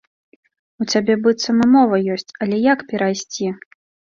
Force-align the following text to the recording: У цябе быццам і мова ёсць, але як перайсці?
У 0.83 0.87
цябе 0.93 1.17
быццам 1.27 1.61
і 1.65 1.67
мова 1.75 1.99
ёсць, 2.17 2.35
але 2.47 2.57
як 2.73 2.79
перайсці? 2.89 3.53